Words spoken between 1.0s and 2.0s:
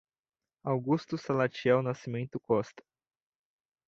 Salatiel